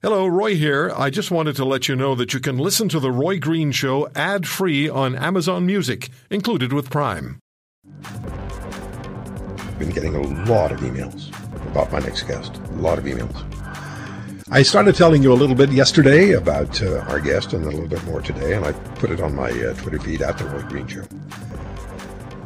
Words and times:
Hello, 0.00 0.28
Roy 0.28 0.54
here. 0.54 0.92
I 0.96 1.10
just 1.10 1.32
wanted 1.32 1.56
to 1.56 1.64
let 1.64 1.88
you 1.88 1.96
know 1.96 2.14
that 2.14 2.32
you 2.32 2.38
can 2.38 2.56
listen 2.56 2.88
to 2.90 3.00
The 3.00 3.10
Roy 3.10 3.40
Green 3.40 3.72
Show 3.72 4.08
ad 4.14 4.46
free 4.46 4.88
on 4.88 5.16
Amazon 5.16 5.66
Music, 5.66 6.10
included 6.30 6.72
with 6.72 6.88
Prime. 6.88 7.40
I've 8.04 9.76
been 9.76 9.90
getting 9.90 10.14
a 10.14 10.20
lot 10.48 10.70
of 10.70 10.78
emails 10.82 11.36
about 11.72 11.90
my 11.90 11.98
next 11.98 12.22
guest. 12.28 12.58
A 12.58 12.74
lot 12.74 12.98
of 12.98 13.06
emails. 13.06 13.34
I 14.52 14.62
started 14.62 14.94
telling 14.94 15.20
you 15.20 15.32
a 15.32 15.34
little 15.34 15.56
bit 15.56 15.72
yesterday 15.72 16.34
about 16.34 16.80
uh, 16.80 16.98
our 17.08 17.18
guest 17.18 17.52
and 17.52 17.64
a 17.64 17.68
little 17.68 17.88
bit 17.88 18.04
more 18.04 18.20
today, 18.20 18.54
and 18.54 18.64
I 18.64 18.70
put 19.00 19.10
it 19.10 19.20
on 19.20 19.34
my 19.34 19.50
uh, 19.50 19.74
Twitter 19.74 19.98
feed 19.98 20.22
at 20.22 20.38
The 20.38 20.44
Roy 20.44 20.62
Green 20.62 20.86
Show. 20.86 21.02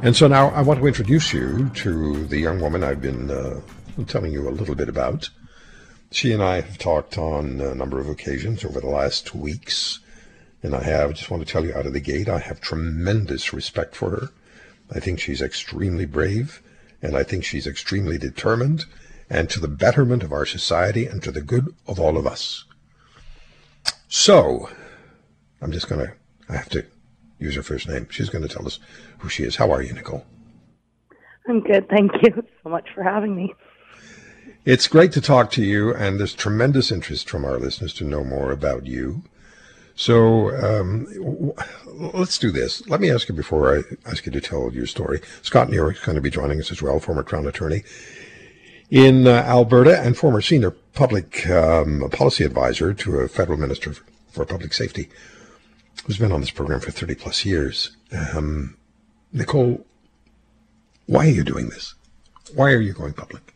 And 0.01 0.17
so 0.17 0.27
now 0.27 0.49
I 0.53 0.63
want 0.63 0.81
to 0.81 0.87
introduce 0.87 1.35
you 1.35 1.69
to 1.75 2.25
the 2.29 2.39
young 2.39 2.63
woman 2.63 2.83
I've 2.83 3.03
been 3.03 3.31
uh, 3.31 3.61
telling 4.07 4.33
you 4.33 4.49
a 4.49 4.53
little 4.53 4.75
bit 4.75 4.89
about. 4.89 5.29
She 6.13 6.33
and 6.33 6.43
I 6.43 6.61
have 6.61 6.77
talked 6.77 7.17
on 7.17 7.59
a 7.63 7.75
number 7.75 7.99
of 7.99 8.07
occasions 8.07 8.67
over 8.67 8.81
the 8.81 8.87
last 8.87 9.27
two 9.27 9.39
weeks, 9.39 9.99
and 10.63 10.75
I 10.77 10.83
have 10.83 11.15
just 11.15 11.31
want 11.31 11.45
to 11.45 11.51
tell 11.51 11.65
you 11.65 11.75
out 11.75 11.87
of 11.87 11.95
the 11.95 12.01
gate, 12.01 12.29
I 12.29 12.39
have 12.39 12.61
tremendous 12.61 13.55
respect 13.55 13.97
for 13.97 14.11
her. 14.11 14.29
I 14.95 15.01
think 15.01 15.19
she's 15.19 15.41
extremely 15.41 16.05
brave, 16.05 16.63
and 17.01 17.17
I 17.17 17.23
think 17.23 17.45
she's 17.45 17.67
extremely 17.67 18.19
determined, 18.19 18.85
and 19.31 19.49
to 19.49 19.59
the 19.59 19.69
betterment 19.69 20.23
of 20.23 20.33
our 20.33 20.45
society 20.45 21.07
and 21.07 21.23
to 21.23 21.31
the 21.31 21.41
good 21.41 21.75
of 21.87 21.99
all 21.99 22.19
of 22.19 22.27
us. 22.27 22.65
So, 24.09 24.69
I'm 25.63 25.73
just 25.73 25.89
going 25.89 26.07
to, 26.07 26.13
I 26.51 26.57
have 26.57 26.69
to 26.71 26.85
use 27.39 27.57
her 27.57 27.63
first 27.63 27.89
name. 27.89 28.07
She's 28.11 28.29
going 28.29 28.47
to 28.47 28.55
tell 28.55 28.67
us 28.67 28.79
who 29.21 29.31
she 29.31 29.45
is. 29.45 29.57
How 29.57 29.73
are 29.73 29.83
you, 29.83 29.95
Nicole? 29.95 30.27
I'm 31.49 31.61
good. 31.61 31.89
Thank 31.89 32.13
you 32.23 32.45
so 32.63 32.69
much 32.69 32.89
for 32.95 33.03
having 33.03 33.35
me. 33.35 33.55
It's 34.65 34.87
great 34.87 35.11
to 35.13 35.21
talk 35.21 35.51
to 35.53 35.65
you, 35.65 35.93
and 35.93 36.21
there's 36.21 36.35
tremendous 36.35 36.93
interest 36.93 37.29
from 37.29 37.45
our 37.45 37.59
listeners 37.59 37.93
to 37.95 38.05
know 38.05 38.23
more 38.23 38.53
about 38.53 38.87
you. 38.87 39.23
So 39.97 40.55
um, 40.57 41.07
w- 41.15 41.55
let's 42.15 42.39
do 42.39 42.53
this. 42.53 42.87
Let 42.87 43.01
me 43.01 43.11
ask 43.11 43.29
you 43.29 43.35
before 43.35 43.77
I 43.77 43.83
ask 44.09 44.25
you 44.25 44.31
to 44.31 44.41
tell 44.41 44.73
your 44.73 44.87
story. 44.87 45.21
Scott 45.43 45.69
New 45.69 45.89
is 45.89 45.99
going 45.99 46.15
to 46.15 46.23
be 46.23 46.31
joining 46.31 46.61
us 46.61 46.71
as 46.71 46.81
well, 46.81 47.01
former 47.01 47.25
Crown 47.25 47.49
Attorney 47.49 47.83
in 48.89 49.27
uh, 49.27 49.31
Alberta 49.31 49.99
and 50.01 50.17
former 50.17 50.41
senior 50.41 50.71
public 50.71 51.49
um, 51.51 52.09
policy 52.13 52.45
advisor 52.45 52.95
to 52.95 53.17
a 53.17 53.27
federal 53.27 53.59
minister 53.59 53.95
for 54.31 54.45
public 54.45 54.73
safety, 54.75 55.09
who's 56.05 56.19
been 56.19 56.31
on 56.31 56.41
this 56.41 56.51
program 56.53 56.79
for 56.79 56.93
30 56.93 57.17
plus 57.17 57.45
years. 57.45 57.97
Um, 58.13 58.77
Nicole, 59.33 59.85
why 61.07 61.27
are 61.27 61.31
you 61.31 61.43
doing 61.43 61.69
this? 61.69 61.95
Why 62.55 62.71
are 62.71 62.81
you 62.81 62.93
going 62.93 63.15
public? 63.15 63.52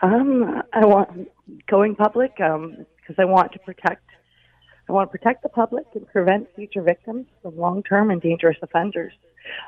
Um, 0.00 0.62
I 0.72 0.86
want 0.86 1.28
going 1.68 1.96
public 1.96 2.36
because 2.36 2.78
um, 2.78 3.16
I 3.18 3.24
want 3.24 3.52
to 3.52 3.58
protect. 3.58 4.04
I 4.88 4.92
want 4.92 5.10
to 5.10 5.18
protect 5.18 5.42
the 5.42 5.50
public 5.50 5.84
and 5.94 6.06
prevent 6.06 6.48
future 6.54 6.80
victims 6.80 7.26
from 7.42 7.58
long-term 7.58 8.10
and 8.10 8.22
dangerous 8.22 8.56
offenders. 8.62 9.12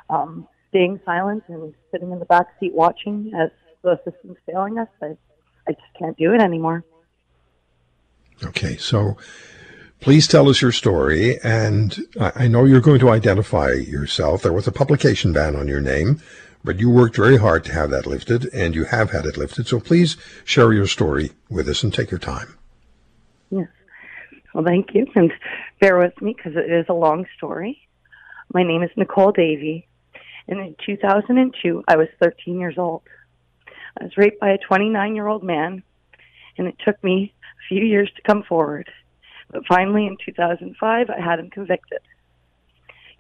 Um, 0.09 0.49
staying 0.71 1.01
silent 1.05 1.45
and 1.49 1.75
sitting 1.91 2.11
in 2.11 2.19
the 2.19 2.25
back 2.25 2.47
seat 2.59 2.73
watching 2.73 3.33
as 3.35 3.51
the 3.83 4.01
system's 4.05 4.39
failing 4.47 4.79
us, 4.79 4.89
I, 5.03 5.17
I 5.69 5.73
just 5.73 5.95
can't 5.99 6.17
do 6.17 6.33
it 6.33 6.41
anymore. 6.41 6.85
Okay, 8.43 8.77
so 8.77 9.17
please 10.01 10.27
tell 10.27 10.49
us 10.49 10.63
your 10.63 10.73
story. 10.73 11.39
And 11.43 11.99
I 12.19 12.49
know 12.49 12.65
you're 12.65 12.81
going 12.81 13.01
to 13.01 13.11
identify 13.11 13.73
yourself. 13.73 14.43
There 14.43 14.53
was 14.53 14.67
a 14.67 14.73
publication 14.73 15.33
ban 15.33 15.57
on 15.57 15.69
your 15.69 15.81
name. 15.81 16.21
But 16.63 16.79
you 16.79 16.91
worked 16.91 17.17
very 17.17 17.39
hard 17.39 17.65
to 17.65 17.73
have 17.73 17.91
that 17.91 18.07
lifted, 18.07 18.53
and 18.53 18.75
you 18.75 18.85
have 18.85 19.11
had 19.11 19.25
it 19.25 19.37
lifted. 19.37 19.67
So 19.67 19.81
please 19.81 20.17
share 20.45 20.73
your 20.73 20.87
story 20.87 21.33
with 21.49 21.69
us 21.69 21.83
and 21.83 21.93
take 21.93 22.11
your 22.11 22.21
time. 22.21 22.55
Yes. 23.51 23.69
Well, 24.53 24.65
thank 24.65 24.95
you. 24.95 25.07
And 25.15 25.33
bear 25.81 25.99
with 25.99 26.21
me 26.21 26.35
because 26.37 26.57
it 26.57 26.71
is 26.71 26.87
a 26.89 26.95
long 26.95 27.27
story. 27.37 27.89
My 28.53 28.63
name 28.63 28.83
is 28.83 28.91
Nicole 28.97 29.33
Davey. 29.33 29.87
And 30.49 30.59
in 30.61 30.77
2002, 30.85 31.85
I 31.87 31.97
was 31.97 32.09
13 32.21 32.59
years 32.59 32.77
old. 32.77 33.03
I 33.99 34.05
was 34.05 34.17
raped 34.17 34.41
by 34.41 34.51
a 34.51 34.59
29 34.59 35.15
year 35.15 35.29
old 35.29 35.43
man, 35.43 35.83
and 36.59 36.67
it 36.67 36.77
took 36.85 37.03
me 37.03 37.33
a 37.43 37.69
few 37.69 37.85
years 37.85 38.11
to 38.17 38.23
come 38.23 38.43
forward. 38.43 38.91
But 39.51 39.67
finally, 39.67 40.07
in 40.07 40.17
2005, 40.25 41.11
I 41.11 41.21
had 41.21 41.39
him 41.39 41.51
convicted. 41.51 42.01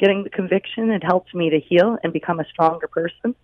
Getting 0.01 0.25
the 0.25 0.31
conviction 0.31 0.89
had 0.89 1.05
helped 1.05 1.35
me 1.35 1.51
to 1.51 1.61
heal 1.61 1.99
and 2.03 2.11
become 2.11 2.41
a 2.41 2.47
stronger 2.47 2.89
person. 2.89 3.35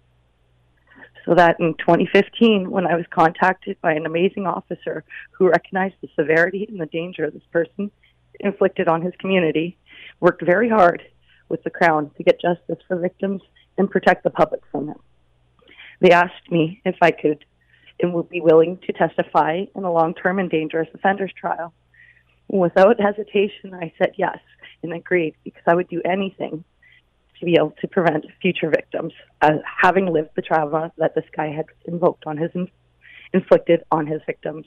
So 1.27 1.34
that 1.34 1.61
in 1.61 1.75
2015, 1.75 2.71
when 2.71 2.87
I 2.87 2.97
was 2.97 3.05
contacted 3.11 3.77
by 3.83 3.93
an 3.93 4.06
amazing 4.06 4.47
officer 4.47 5.05
who 5.33 5.50
recognized 5.50 5.97
the 6.00 6.09
severity 6.19 6.65
and 6.66 6.81
the 6.81 6.87
danger 6.87 7.31
this 7.31 7.43
person 7.53 7.91
inflicted 8.41 8.89
on 8.89 9.03
his 9.03 9.12
community, 9.19 9.77
worked 10.19 10.43
very 10.43 10.71
hard 10.71 11.03
with 11.50 11.62
the 11.62 11.69
Crown 11.69 12.11
to 12.16 12.22
get 12.22 12.41
justice 12.41 12.83
for 12.89 12.97
victims 12.97 13.43
and 13.77 13.91
protect 13.91 14.25
the 14.25 14.31
public 14.31 14.62
from 14.72 14.87
them. 14.87 15.00
They 16.00 16.12
asked 16.12 16.50
me 16.50 16.81
if 16.87 16.97
I 17.03 17.11
could 17.11 17.45
and 18.00 18.15
would 18.15 18.31
be 18.31 18.41
willing 18.41 18.78
to 18.87 18.95
testify 18.95 19.65
in 19.75 19.84
a 19.84 19.93
long 19.93 20.15
term 20.15 20.39
and 20.39 20.50
dangerous 20.50 20.89
offenders 20.95 21.33
trial. 21.39 21.75
Without 22.49 22.99
hesitation, 22.99 23.75
I 23.75 23.93
said 23.99 24.12
yes 24.16 24.39
agreed 24.92 25.34
because 25.44 25.62
I 25.66 25.74
would 25.74 25.88
do 25.88 26.02
anything 26.04 26.64
to 27.38 27.44
be 27.44 27.54
able 27.54 27.74
to 27.80 27.88
prevent 27.88 28.24
future 28.41 28.70
victims, 28.70 29.12
uh, 29.42 29.58
having 29.82 30.06
lived 30.06 30.30
the 30.36 30.42
trauma 30.42 30.92
that 30.97 31.14
this 31.14 31.24
guy 31.36 31.48
had 31.48 31.66
invoked 31.84 32.24
on 32.26 32.36
his 32.36 32.50
inflicted 33.32 33.82
on 33.91 34.06
his 34.06 34.20
victims. 34.26 34.64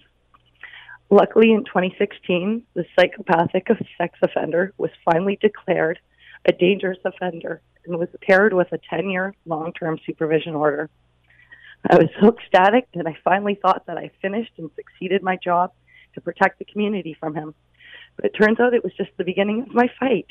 Luckily, 1.09 1.51
in 1.51 1.63
2016, 1.65 2.63
the 2.75 2.85
psychopathic 2.95 3.67
sex 3.97 4.19
offender 4.21 4.73
was 4.77 4.91
finally 5.03 5.39
declared 5.41 5.99
a 6.45 6.51
dangerous 6.51 6.99
offender 7.03 7.61
and 7.85 7.97
was 7.97 8.09
paired 8.21 8.53
with 8.53 8.71
a 8.71 8.79
10 8.89 9.09
year 9.09 9.33
long 9.45 9.73
term 9.73 9.99
supervision 10.05 10.53
order. 10.53 10.89
I 11.89 11.95
was 11.95 12.09
so 12.19 12.27
ecstatic 12.29 12.87
that 12.93 13.07
I 13.07 13.17
finally 13.23 13.55
thought 13.55 13.85
that 13.87 13.97
I 13.97 14.11
finished 14.21 14.51
and 14.57 14.69
succeeded 14.75 15.23
my 15.23 15.37
job 15.37 15.71
to 16.13 16.21
protect 16.21 16.59
the 16.59 16.65
community 16.65 17.15
from 17.19 17.33
him. 17.33 17.55
But 18.19 18.31
it 18.31 18.37
turns 18.37 18.59
out 18.59 18.73
it 18.73 18.83
was 18.83 18.91
just 18.97 19.11
the 19.15 19.23
beginning 19.23 19.61
of 19.61 19.73
my 19.73 19.89
fight. 19.97 20.29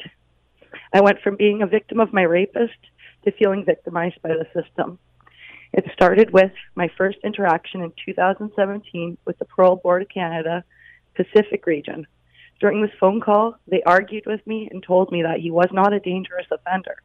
I 0.92 1.00
went 1.00 1.22
from 1.22 1.36
being 1.36 1.62
a 1.62 1.66
victim 1.66 2.00
of 2.00 2.12
my 2.12 2.20
rapist 2.20 2.76
to 3.24 3.32
feeling 3.32 3.64
victimized 3.64 4.20
by 4.20 4.28
the 4.28 4.46
system. 4.52 4.98
It 5.72 5.90
started 5.94 6.30
with 6.30 6.52
my 6.74 6.90
first 6.98 7.16
interaction 7.24 7.80
in 7.80 7.94
2017 8.04 9.16
with 9.24 9.38
the 9.38 9.46
Parole 9.46 9.76
Board 9.76 10.02
of 10.02 10.08
Canada 10.10 10.64
Pacific 11.14 11.64
region. 11.64 12.06
During 12.60 12.82
this 12.82 12.90
phone 13.00 13.22
call, 13.22 13.54
they 13.66 13.82
argued 13.84 14.26
with 14.26 14.46
me 14.46 14.68
and 14.70 14.82
told 14.82 15.10
me 15.10 15.22
that 15.22 15.40
he 15.40 15.50
was 15.50 15.68
not 15.72 15.94
a 15.94 16.00
dangerous 16.00 16.46
offender. 16.50 16.96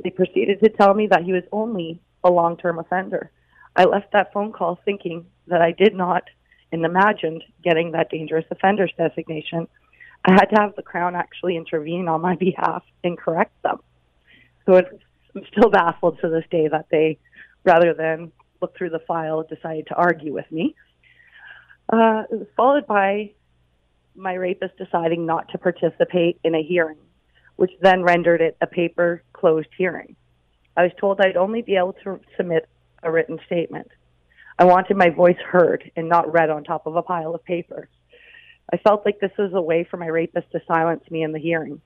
They 0.00 0.10
proceeded 0.10 0.60
to 0.60 0.68
tell 0.68 0.94
me 0.94 1.08
that 1.08 1.24
he 1.24 1.32
was 1.32 1.44
only 1.50 2.00
a 2.22 2.30
long 2.30 2.56
term 2.56 2.78
offender. 2.78 3.32
I 3.74 3.82
left 3.86 4.12
that 4.12 4.32
phone 4.32 4.52
call 4.52 4.78
thinking 4.84 5.26
that 5.48 5.60
I 5.60 5.72
did 5.72 5.96
not 5.96 6.22
and 6.72 6.84
imagined 6.84 7.44
getting 7.62 7.92
that 7.92 8.10
dangerous 8.10 8.46
offenders 8.50 8.92
designation, 8.96 9.68
I 10.24 10.32
had 10.32 10.46
to 10.46 10.60
have 10.60 10.76
the 10.76 10.82
Crown 10.82 11.14
actually 11.14 11.56
intervene 11.56 12.08
on 12.08 12.20
my 12.20 12.36
behalf 12.36 12.82
and 13.04 13.18
correct 13.18 13.60
them. 13.62 13.78
So 14.66 14.76
I'm 14.76 15.42
still 15.50 15.70
baffled 15.70 16.18
to 16.20 16.28
this 16.28 16.44
day 16.50 16.68
that 16.68 16.86
they, 16.90 17.18
rather 17.64 17.94
than 17.94 18.32
look 18.60 18.76
through 18.76 18.90
the 18.90 19.00
file, 19.00 19.42
decided 19.42 19.88
to 19.88 19.94
argue 19.94 20.32
with 20.32 20.50
me. 20.50 20.74
Uh, 21.92 22.22
followed 22.56 22.86
by 22.86 23.32
my 24.14 24.34
rapist 24.34 24.76
deciding 24.78 25.26
not 25.26 25.48
to 25.50 25.58
participate 25.58 26.38
in 26.44 26.54
a 26.54 26.62
hearing, 26.62 26.98
which 27.56 27.72
then 27.80 28.02
rendered 28.02 28.40
it 28.40 28.56
a 28.60 28.66
paper 28.66 29.22
closed 29.32 29.68
hearing. 29.76 30.14
I 30.76 30.84
was 30.84 30.92
told 30.98 31.20
I'd 31.20 31.36
only 31.36 31.62
be 31.62 31.76
able 31.76 31.94
to 32.04 32.20
submit 32.36 32.68
a 33.02 33.10
written 33.10 33.38
statement. 33.46 33.90
I 34.58 34.64
wanted 34.64 34.96
my 34.96 35.10
voice 35.10 35.38
heard 35.44 35.90
and 35.96 36.08
not 36.08 36.32
read 36.32 36.50
on 36.50 36.64
top 36.64 36.86
of 36.86 36.96
a 36.96 37.02
pile 37.02 37.34
of 37.34 37.44
papers. 37.44 37.88
I 38.72 38.76
felt 38.78 39.04
like 39.04 39.20
this 39.20 39.32
was 39.38 39.52
a 39.54 39.60
way 39.60 39.84
for 39.84 39.96
my 39.96 40.06
rapist 40.06 40.50
to 40.52 40.60
silence 40.66 41.04
me 41.10 41.22
in 41.22 41.32
the 41.32 41.38
hearing. 41.38 41.80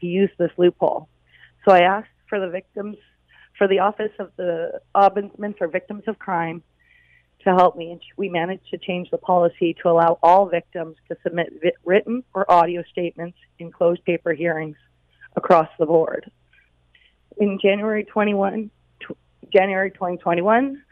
He 0.00 0.08
used 0.08 0.32
this 0.38 0.50
loophole. 0.56 1.08
So 1.64 1.72
I 1.72 1.80
asked 1.80 2.08
for 2.28 2.40
the 2.40 2.48
victims, 2.48 2.96
for 3.56 3.68
the 3.68 3.80
Office 3.80 4.12
of 4.18 4.32
the 4.36 4.80
Ombudsman 4.94 5.56
for 5.56 5.68
Victims 5.68 6.04
of 6.06 6.18
Crime 6.18 6.62
to 7.44 7.50
help 7.50 7.76
me, 7.76 7.92
and 7.92 8.00
we 8.16 8.28
managed 8.28 8.68
to 8.70 8.78
change 8.78 9.10
the 9.10 9.18
policy 9.18 9.76
to 9.82 9.88
allow 9.88 10.18
all 10.22 10.46
victims 10.46 10.96
to 11.08 11.16
submit 11.22 11.52
written 11.84 12.24
or 12.34 12.50
audio 12.50 12.82
statements 12.90 13.36
in 13.58 13.70
closed 13.70 14.04
paper 14.04 14.32
hearings 14.32 14.76
across 15.36 15.68
the 15.78 15.86
board. 15.86 16.30
In 17.38 17.58
January 17.60 18.04
21, 18.04 18.70
January 19.52 19.90
2021, 19.90 20.82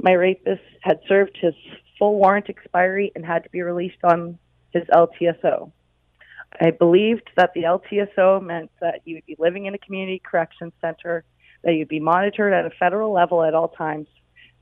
my 0.00 0.12
rapist 0.12 0.62
had 0.80 1.00
served 1.08 1.36
his 1.40 1.54
full 1.98 2.18
warrant 2.18 2.48
expiry 2.48 3.12
and 3.14 3.24
had 3.24 3.44
to 3.44 3.50
be 3.50 3.62
released 3.62 4.04
on 4.04 4.38
his 4.72 4.84
LTSO. 4.84 5.72
I 6.60 6.70
believed 6.70 7.28
that 7.36 7.52
the 7.54 7.64
LTSO 7.64 8.42
meant 8.42 8.70
that 8.80 9.00
he 9.04 9.14
would 9.14 9.26
be 9.26 9.36
living 9.38 9.66
in 9.66 9.74
a 9.74 9.78
community 9.78 10.22
correction 10.24 10.72
center, 10.80 11.24
that 11.62 11.72
he 11.72 11.78
would 11.80 11.88
be 11.88 12.00
monitored 12.00 12.52
at 12.52 12.64
a 12.64 12.70
federal 12.70 13.12
level 13.12 13.42
at 13.42 13.54
all 13.54 13.68
times, 13.68 14.06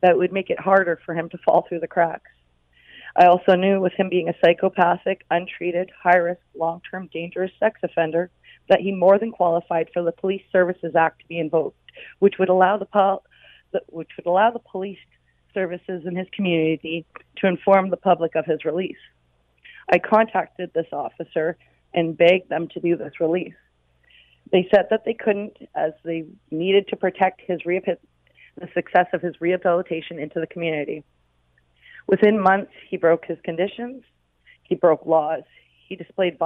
that 0.02 0.16
would 0.16 0.32
make 0.32 0.50
it 0.50 0.58
harder 0.58 0.98
for 1.04 1.14
him 1.14 1.28
to 1.30 1.38
fall 1.38 1.64
through 1.68 1.80
the 1.80 1.86
cracks. 1.86 2.30
I 3.16 3.26
also 3.26 3.54
knew 3.54 3.80
with 3.80 3.94
him 3.94 4.08
being 4.08 4.28
a 4.28 4.34
psychopathic, 4.44 5.24
untreated, 5.30 5.90
high 6.02 6.18
risk, 6.18 6.40
long 6.54 6.82
term 6.90 7.08
dangerous 7.12 7.52
sex 7.58 7.80
offender 7.82 8.30
that 8.68 8.80
he 8.80 8.92
more 8.92 9.18
than 9.18 9.30
qualified 9.30 9.88
for 9.94 10.02
the 10.02 10.12
Police 10.12 10.42
Services 10.52 10.94
Act 10.94 11.20
to 11.20 11.28
be 11.28 11.38
invoked, 11.38 11.78
which 12.18 12.34
would 12.38 12.48
allow 12.48 12.76
the, 12.76 13.20
which 13.86 14.10
would 14.16 14.26
allow 14.26 14.50
the 14.50 14.58
police 14.58 14.98
services 15.56 16.02
in 16.04 16.14
his 16.14 16.28
community 16.36 17.06
to 17.38 17.46
inform 17.46 17.88
the 17.88 17.96
public 17.96 18.34
of 18.36 18.44
his 18.44 18.64
release. 18.64 19.02
I 19.90 19.98
contacted 19.98 20.70
this 20.74 20.86
officer 20.92 21.56
and 21.94 22.16
begged 22.16 22.50
them 22.50 22.68
to 22.74 22.80
do 22.80 22.96
this 22.96 23.14
release. 23.20 23.54
They 24.52 24.68
said 24.72 24.86
that 24.90 25.04
they 25.06 25.14
couldn't 25.14 25.56
as 25.74 25.92
they 26.04 26.26
needed 26.50 26.88
to 26.88 26.96
protect 26.96 27.40
his 27.40 27.64
the 28.58 28.68
success 28.74 29.06
of 29.12 29.22
his 29.22 29.40
rehabilitation 29.40 30.18
into 30.18 30.40
the 30.40 30.46
community. 30.46 31.02
Within 32.06 32.40
months, 32.40 32.72
he 32.88 32.96
broke 32.96 33.24
his 33.24 33.38
conditions, 33.44 34.02
he 34.62 34.74
broke 34.74 35.06
laws, 35.06 35.42
he 35.88 35.96
displayed 35.96 36.38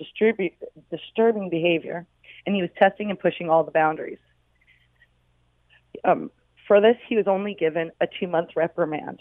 distribu- 0.00 0.54
disturbing 0.90 1.50
behavior, 1.50 2.06
and 2.44 2.54
he 2.54 2.62
was 2.62 2.70
testing 2.80 3.10
and 3.10 3.18
pushing 3.18 3.50
all 3.50 3.64
the 3.64 3.70
boundaries. 3.70 4.18
Um, 6.04 6.30
for 6.66 6.80
this, 6.80 6.96
he 7.08 7.16
was 7.16 7.26
only 7.26 7.54
given 7.54 7.90
a 8.00 8.06
two 8.06 8.26
month 8.26 8.50
reprimand. 8.56 9.20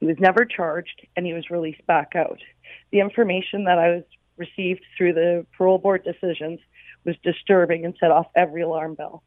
He 0.00 0.06
was 0.06 0.16
never 0.18 0.44
charged 0.44 1.06
and 1.16 1.24
he 1.24 1.32
was 1.32 1.50
released 1.50 1.86
back 1.86 2.12
out. 2.14 2.40
The 2.92 3.00
information 3.00 3.64
that 3.64 3.78
I 3.78 3.90
was 3.90 4.04
received 4.36 4.82
through 4.96 5.14
the 5.14 5.46
parole 5.56 5.78
board 5.78 6.04
decisions 6.04 6.60
was 7.04 7.16
disturbing 7.22 7.84
and 7.84 7.94
set 7.98 8.10
off 8.10 8.26
every 8.34 8.62
alarm 8.62 8.94
bell. 8.94 9.22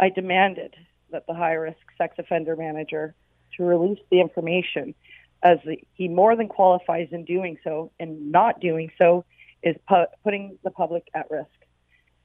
I 0.00 0.10
demanded 0.10 0.74
that 1.10 1.26
the 1.26 1.34
high 1.34 1.54
risk 1.54 1.78
sex 1.96 2.16
offender 2.18 2.56
manager 2.56 3.14
to 3.56 3.64
release 3.64 3.98
the 4.10 4.20
information 4.20 4.94
as 5.42 5.58
he 5.94 6.08
more 6.08 6.36
than 6.36 6.48
qualifies 6.48 7.08
in 7.12 7.24
doing 7.24 7.58
so 7.62 7.92
and 8.00 8.32
not 8.32 8.60
doing 8.60 8.90
so 8.98 9.24
is 9.62 9.76
pu- 9.88 10.06
putting 10.24 10.58
the 10.64 10.70
public 10.70 11.04
at 11.14 11.30
risk. 11.30 11.48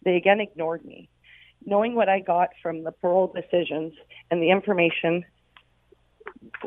They 0.04 0.16
again 0.16 0.40
ignored 0.40 0.84
me. 0.84 1.10
Knowing 1.66 1.96
what 1.96 2.10
I 2.10 2.20
got 2.20 2.50
from 2.62 2.84
the 2.84 2.92
parole 2.92 3.34
decisions 3.34 3.94
and 4.30 4.42
the 4.42 4.52
information 4.52 5.24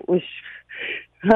was 0.06 0.22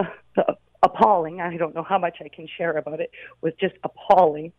appalling. 0.83 1.41
I 1.41 1.57
don't 1.57 1.75
know 1.75 1.83
how 1.83 1.99
much 1.99 2.19
I 2.25 2.29
can 2.29 2.49
share 2.57 2.77
about 2.77 3.01
it. 3.01 3.11
Was 3.43 3.53
just 3.61 3.75
appalling. 3.85 4.53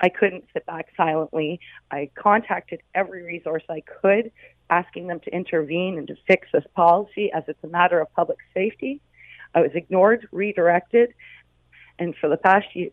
I 0.00 0.08
couldn't 0.08 0.44
sit 0.52 0.64
back 0.66 0.88
silently. 0.96 1.60
I 1.90 2.10
contacted 2.14 2.80
every 2.94 3.22
resource 3.22 3.64
I 3.68 3.82
could, 4.00 4.30
asking 4.70 5.08
them 5.08 5.20
to 5.20 5.34
intervene 5.34 5.98
and 5.98 6.06
to 6.08 6.16
fix 6.26 6.48
this 6.52 6.64
policy 6.74 7.32
as 7.32 7.44
it's 7.48 7.62
a 7.64 7.68
matter 7.68 8.00
of 8.00 8.12
public 8.14 8.38
safety. 8.54 9.00
I 9.54 9.60
was 9.60 9.70
ignored, 9.74 10.28
redirected, 10.30 11.14
and 11.98 12.14
for 12.20 12.28
the 12.28 12.36
past 12.36 12.66
year, 12.74 12.90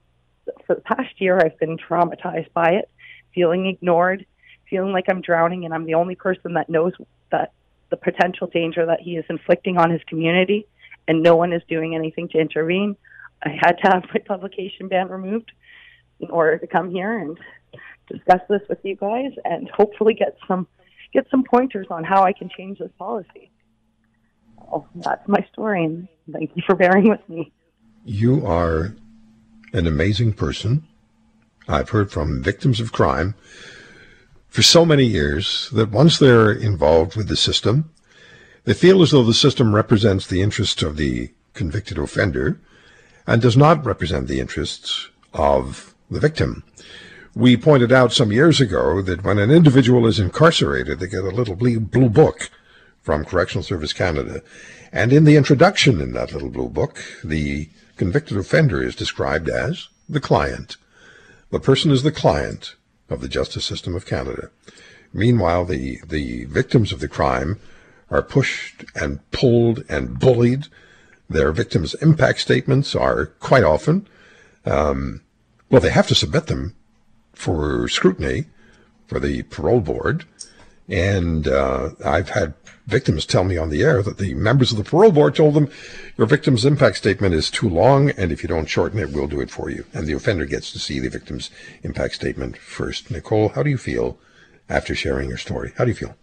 for 0.66 0.76
the 0.76 0.82
past 0.82 1.20
year, 1.20 1.40
I've 1.40 1.60
been 1.60 1.78
traumatized 1.78 2.52
by 2.54 2.72
it, 2.72 2.90
feeling 3.34 3.66
ignored, 3.68 4.26
feeling 4.70 4.92
like 4.92 5.06
I'm 5.10 5.22
drowning, 5.22 5.66
and 5.66 5.74
I'm 5.74 5.86
the 5.86 5.96
only 5.96 6.16
person 6.16 6.54
that 6.54 6.70
knows 6.70 6.94
that 7.32 7.54
the 7.90 7.98
potential 7.98 8.48
danger 8.48 8.86
that 8.86 9.02
he 9.02 9.18
is 9.18 9.26
inflicting 9.30 9.78
on 9.78 9.92
his 9.92 10.02
community, 10.08 10.68
and 11.08 11.22
no 11.22 11.36
one 11.36 11.54
is 11.54 11.62
doing 11.70 11.96
anything 11.96 12.30
to 12.30 12.40
intervene. 12.40 12.96
I 13.44 13.50
had 13.50 13.74
to 13.84 13.88
have 13.94 14.04
my 14.14 14.20
publication 14.26 14.88
ban 14.88 15.10
removed 15.10 15.52
in 16.20 16.30
order 16.30 16.58
to 16.58 16.68
come 16.68 16.90
here 16.90 17.18
and 17.18 17.38
discuss 18.10 18.42
this 18.50 18.62
with 18.70 18.80
you 18.84 18.96
guys, 18.96 19.32
and 19.44 19.70
hopefully 19.70 20.14
get 20.14 20.38
some 20.48 20.68
get 21.14 21.28
some 21.32 21.44
pointers 21.44 21.88
on 21.90 22.04
how 22.04 22.24
I 22.24 22.34
can 22.34 22.50
change 22.50 22.80
this 22.80 22.92
policy. 22.98 23.52
Oh, 24.72 24.86
that's 24.96 25.28
my 25.28 25.46
story, 25.52 25.86
and 25.86 26.08
thank 26.32 26.52
you 26.56 26.64
for 26.66 26.76
bearing 26.76 27.10
with 27.10 27.28
me. 27.30 27.52
You 28.04 28.46
are 28.46 28.96
an 29.74 29.88
amazing 29.88 30.34
person. 30.34 30.88
I've 31.68 31.90
heard 31.90 32.12
from 32.12 32.44
victims 32.44 32.80
of 32.80 32.92
crime 32.92 33.36
for 34.56 34.62
so 34.62 34.86
many 34.86 35.04
years 35.04 35.70
that 35.74 35.92
once 35.92 36.18
they're 36.18 36.50
involved 36.50 37.18
with 37.18 37.28
the 37.28 37.36
system, 37.36 37.92
they 38.64 38.74
feel 38.74 39.02
as 39.02 39.12
though 39.12 39.22
the 39.22 39.34
system 39.34 39.76
represents 39.76 40.26
the 40.26 40.42
interests 40.42 40.82
of 40.82 40.96
the 40.96 41.30
convicted 41.54 41.98
offender 41.98 42.58
and 43.28 43.42
does 43.42 43.58
not 43.58 43.86
represent 43.86 44.30
the 44.30 44.40
interests 44.40 45.10
of 45.34 45.94
the 46.10 46.22
victim. 46.22 46.64
We 47.36 47.58
pointed 47.58 47.92
out 47.92 48.14
some 48.14 48.32
years 48.32 48.62
ago 48.62 49.02
that 49.02 49.26
when 49.26 49.40
an 49.40 49.52
individual 49.52 50.08
is 50.08 50.22
incarcerated, 50.22 51.02
they 51.02 51.08
get 51.08 51.26
a 51.26 51.36
little 51.36 51.58
blue 51.58 52.10
book 52.10 52.50
from 53.02 53.26
Correctional 53.26 53.62
Service 53.62 53.92
Canada. 53.92 54.42
And 54.94 55.12
in 55.12 55.26
the 55.26 55.36
introduction 55.36 56.00
in 56.00 56.14
that 56.14 56.32
little 56.32 56.50
blue 56.50 56.70
book, 56.70 57.04
the 57.26 57.68
convicted 57.98 58.38
offender 58.38 58.82
is 58.82 58.96
described 58.96 59.50
as 59.50 59.90
the 60.08 60.22
client. 60.22 60.78
The 61.50 61.60
person 61.60 61.92
is 61.92 62.04
the 62.04 62.12
client 62.14 62.76
of 63.10 63.22
the 63.22 63.28
justice 63.28 63.66
system 63.66 63.96
of 63.96 64.06
Canada. 64.06 64.50
Meanwhile, 65.14 65.66
the, 65.66 66.00
the 66.06 66.46
victims 66.46 66.92
of 66.92 67.00
the 67.00 67.08
crime 67.08 67.60
are 68.10 68.22
pushed 68.22 68.86
and 68.96 69.20
pulled 69.32 69.84
and 69.90 70.20
bullied. 70.20 70.68
Their 71.30 71.52
victims' 71.52 71.96
impact 71.96 72.40
statements 72.40 72.96
are 72.96 73.28
quite 73.40 73.64
often, 73.64 74.08
um, 74.66 75.22
well, 75.70 75.82
they 75.82 75.90
have 75.90 76.08
to 76.08 76.16
submit 76.16 76.48
them 76.48 76.76
for 77.34 77.88
scrutiny 77.88 78.46
for 79.08 79.20
the 79.20 79.44
parole 79.44 79.82
board. 79.82 80.26
And 80.88 81.48
uh, 81.48 81.92
I've 82.04 82.30
had 82.30 82.54
victims 82.86 83.26
tell 83.26 83.44
me 83.44 83.58
on 83.58 83.70
the 83.70 83.82
air 83.82 84.04
that 84.04 84.18
the 84.18 84.36
members 84.36 84.72
of 84.72 84.78
the 84.78 84.84
parole 84.84 85.12
board 85.12 85.36
told 85.36 85.56
them, 85.56 85.70
your 86.18 86.28
victim's 86.28 86.66
impact 86.66 86.98
statement 86.98 87.34
is 87.34 87.50
too 87.50 87.68
long, 87.68 88.12
and 88.12 88.32
if 88.32 88.44
you 88.44 88.50
don't 88.50 88.70
shorten 88.70 89.00
it, 89.00 89.12
we'll 89.12 89.28
do 89.28 89.42
it 89.42 89.50
for 89.50 89.70
you. 89.70 89.86
And 89.94 90.06
the 90.06 90.14
offender 90.14 90.46
gets 90.46 90.72
to 90.72 90.80
see 90.80 91.00
the 91.00 91.10
victim's 91.10 91.50
impact 91.84 92.16
statement 92.16 92.58
first. 92.58 93.10
Nicole, 93.10 93.50
how 93.50 93.64
do 93.64 93.70
you 93.70 93.78
feel 93.78 94.20
after 94.70 94.94
sharing 94.94 95.30
your 95.30 95.38
story? 95.38 95.74
How 95.78 95.86
do 95.86 95.92
you 95.92 95.96
feel? 95.96 96.16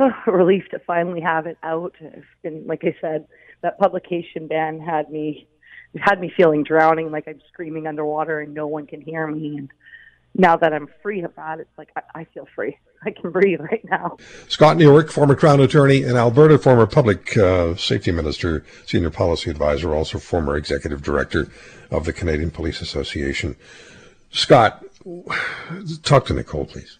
Oh, 0.00 0.10
relief 0.26 0.64
to 0.70 0.78
finally 0.80 1.20
have 1.20 1.46
it 1.46 1.58
out. 1.62 1.94
It's 2.00 2.26
been, 2.42 2.66
like 2.66 2.82
I 2.84 2.96
said, 3.00 3.26
that 3.62 3.78
publication 3.78 4.46
ban 4.46 4.80
had 4.80 5.10
me 5.10 5.48
had 5.96 6.20
me 6.20 6.30
feeling 6.36 6.64
drowning, 6.64 7.10
like 7.10 7.26
I'm 7.26 7.40
screaming 7.50 7.86
underwater 7.86 8.40
and 8.40 8.52
no 8.52 8.66
one 8.66 8.86
can 8.86 9.00
hear 9.00 9.26
me. 9.26 9.56
And 9.56 9.70
now 10.34 10.56
that 10.56 10.74
I'm 10.74 10.88
free 11.02 11.22
of 11.22 11.34
that, 11.36 11.60
it's 11.60 11.78
like 11.78 11.88
I, 11.96 12.20
I 12.20 12.24
feel 12.24 12.46
free. 12.54 12.76
I 13.04 13.10
can 13.10 13.30
breathe 13.30 13.60
right 13.60 13.84
now. 13.84 14.16
Scott 14.48 14.76
Newark, 14.76 15.10
former 15.10 15.36
Crown 15.36 15.60
Attorney 15.60 16.02
in 16.02 16.16
Alberta, 16.16 16.58
former 16.58 16.86
Public 16.86 17.36
uh, 17.36 17.76
Safety 17.76 18.10
Minister, 18.10 18.64
Senior 18.86 19.10
Policy 19.10 19.50
Advisor, 19.50 19.94
also 19.94 20.18
former 20.18 20.56
Executive 20.56 21.02
Director 21.02 21.48
of 21.90 22.04
the 22.04 22.12
Canadian 22.12 22.50
Police 22.50 22.80
Association. 22.80 23.56
Scott, 24.30 24.84
talk 26.02 26.26
to 26.26 26.34
Nicole, 26.34 26.66
please. 26.66 26.98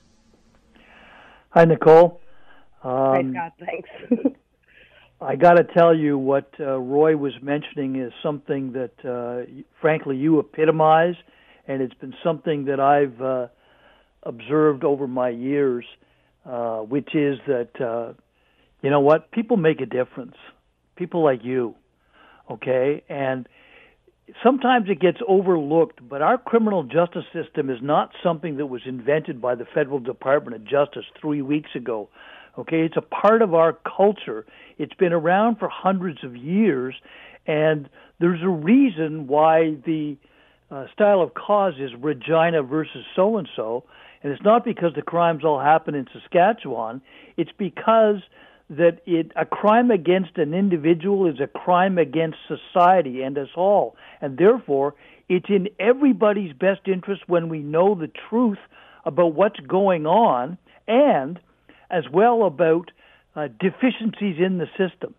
Hi, 1.51 1.65
Nicole. 1.65 2.21
Um, 2.85 2.93
Hi, 2.93 3.31
Scott. 3.33 3.53
Thanks. 3.59 4.37
I 5.21 5.35
got 5.35 5.55
to 5.55 5.65
tell 5.65 5.97
you, 5.97 6.17
what 6.17 6.49
uh, 6.61 6.79
Roy 6.79 7.17
was 7.17 7.33
mentioning 7.43 7.97
is 7.97 8.13
something 8.23 8.73
that, 8.73 8.93
uh, 9.05 9.51
frankly, 9.81 10.17
you 10.17 10.39
epitomize, 10.39 11.17
and 11.67 11.83
it's 11.83 11.95
been 11.95 12.15
something 12.23 12.67
that 12.67 12.79
I've 12.79 13.21
uh, 13.21 13.49
observed 14.23 14.85
over 14.85 15.07
my 15.07 15.31
years, 15.31 15.85
uh, 16.45 16.79
which 16.79 17.15
is 17.15 17.39
that, 17.47 17.81
uh, 17.81 18.13
you 18.83 18.91
know 18.91 19.01
what, 19.01 19.31
people 19.31 19.57
make 19.57 19.81
a 19.81 19.87
difference. 19.87 20.37
People 20.97 21.23
like 21.23 21.45
you, 21.45 21.75
okay? 22.51 23.03
And 23.09 23.49
sometimes 24.43 24.89
it 24.89 25.01
gets 25.01 25.19
overlooked, 25.27 26.07
but 26.09 26.23
our 26.23 26.39
criminal 26.39 26.83
justice 26.83 27.25
system 27.33 27.71
is 27.71 27.79
not 27.83 28.11
something 28.23 28.57
that 28.57 28.67
was 28.67 28.83
invented 28.87 29.41
by 29.41 29.55
the 29.55 29.65
Federal 29.75 30.01
Department 30.01 30.57
of 30.57 30.65
Justice 30.65 31.05
three 31.21 31.43
weeks 31.43 31.71
ago. 31.75 32.09
Okay, 32.59 32.81
it's 32.81 32.97
a 32.97 33.03
part 33.03 33.43
of 33.43 33.55
our 33.55 33.73
culture. 33.97 34.45
It's 34.79 34.95
been 34.95 35.13
around 35.13 35.59
for 35.59 35.69
hundreds 35.69 36.25
of 36.25 36.37
years, 36.37 36.95
and 37.47 37.89
there's 38.19 38.43
a 38.43 38.49
reason 38.49 39.29
why 39.29 39.77
the 39.87 40.17
uh, 40.71 40.87
style 40.93 41.23
of 41.23 41.35
cause 41.35 41.75
is 41.79 41.91
Regina 41.99 42.63
versus 42.63 43.05
so 43.15 43.39
and 43.39 43.49
so, 43.55 43.85
and 44.23 44.33
it's 44.33 44.43
not 44.43 44.65
because 44.65 44.95
the 44.95 45.03
crimes 45.03 45.45
all 45.45 45.61
happen 45.61 45.95
in 45.95 46.07
Saskatchewan. 46.13 47.01
It's 47.37 47.53
because 47.57 48.17
that 48.71 49.01
it 49.07 49.33
a 49.37 49.47
crime 49.47 49.91
against 49.91 50.37
an 50.37 50.53
individual 50.53 51.27
is 51.27 51.41
a 51.41 51.47
crime 51.47 51.97
against 51.97 52.37
society 52.47 53.23
and 53.23 53.39
us 53.39 53.49
all, 53.57 53.97
and 54.21 54.37
therefore 54.37 54.95
it's 55.29 55.49
in 55.49 55.69
everybody's 55.79 56.53
best 56.53 56.81
interest 56.87 57.23
when 57.27 57.49
we 57.49 57.61
know 57.61 57.95
the 57.95 58.11
truth 58.29 58.59
about 59.05 59.35
what's 59.35 59.61
going 59.61 60.07
on 60.07 60.59
and 60.87 61.39
as 61.91 62.05
well 62.13 62.45
about 62.45 62.91
uh, 63.37 63.49
deficiencies 63.61 64.37
in 64.39 64.59
the 64.59 64.67
system. 64.77 65.15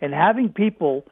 And 0.00 0.12
having 0.12 0.50
people, 0.50 1.04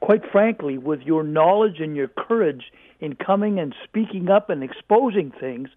quite 0.00 0.22
frankly, 0.30 0.76
with 0.76 1.00
your 1.02 1.22
knowledge 1.22 1.80
and 1.80 1.96
your 1.96 2.08
courage 2.08 2.64
in 3.00 3.14
coming 3.14 3.58
and 3.58 3.74
speaking 3.84 4.28
up 4.28 4.50
and 4.50 4.62
exposing 4.62 5.32
things, 5.38 5.68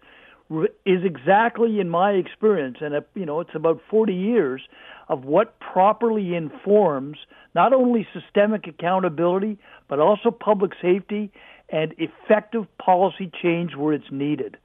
is 0.86 1.04
exactly 1.04 1.78
in 1.78 1.88
my 1.88 2.12
experience, 2.12 2.78
and 2.80 2.94
you 3.14 3.26
know 3.26 3.40
it's 3.40 3.54
about 3.54 3.80
40 3.90 4.14
years 4.14 4.62
of 5.08 5.24
what 5.24 5.58
properly 5.60 6.34
informs 6.34 7.18
not 7.54 7.72
only 7.72 8.06
systemic 8.12 8.66
accountability 8.66 9.58
but 9.88 9.98
also 9.98 10.30
public 10.30 10.72
safety 10.80 11.30
and 11.70 11.94
effective 11.98 12.66
policy 12.78 13.30
change 13.42 13.74
where 13.74 13.92
it's 13.92 14.10
needed. 14.10 14.56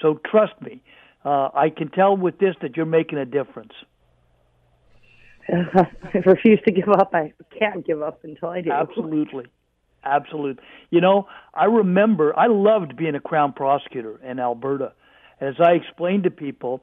So 0.00 0.20
trust 0.24 0.54
me, 0.60 0.82
uh, 1.24 1.48
I 1.54 1.70
can 1.70 1.90
tell 1.90 2.16
with 2.16 2.38
this 2.38 2.54
that 2.62 2.76
you're 2.76 2.86
making 2.86 3.18
a 3.18 3.26
difference. 3.26 3.72
I 5.48 6.18
refuse 6.24 6.60
to 6.66 6.72
give 6.72 6.88
up. 6.88 7.10
I 7.14 7.32
can't 7.58 7.86
give 7.86 8.02
up 8.02 8.20
until 8.24 8.48
I 8.48 8.62
do. 8.62 8.70
Absolutely. 8.70 9.46
Absolutely. 10.04 10.62
You 10.90 11.00
know, 11.00 11.26
I 11.54 11.64
remember 11.64 12.36
I 12.38 12.46
loved 12.46 12.96
being 12.96 13.14
a 13.14 13.20
crown 13.20 13.52
prosecutor 13.52 14.20
in 14.24 14.38
Alberta. 14.38 14.92
As 15.40 15.54
I 15.60 15.72
explained 15.72 16.24
to 16.24 16.30
people, 16.30 16.82